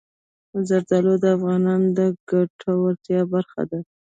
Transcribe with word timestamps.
زردالو 0.67 1.13
د 1.23 1.25
افغانانو 1.37 1.87
د 1.97 1.99
ګټورتیا 2.29 3.21
برخه 3.33 3.61
ده. 3.69 3.79